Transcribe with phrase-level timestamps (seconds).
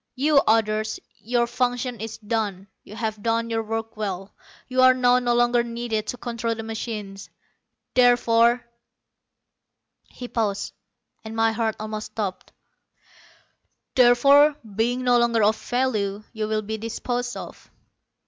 [0.15, 2.65] You others, your function is done.
[2.83, 4.33] You have done your work well,
[4.67, 7.29] you are now no longer needed to control the machines.
[7.93, 8.65] Therefore,"
[10.09, 10.73] he paused,
[11.23, 12.51] and my heart almost stopped
[13.93, 17.69] "therefore, being no longer of value, you will be disposed of."